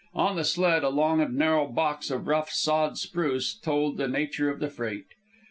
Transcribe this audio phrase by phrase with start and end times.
[0.15, 4.49] On the sled, a long and narrow box of rough sawed spruce told the nature
[4.49, 5.05] of the freight.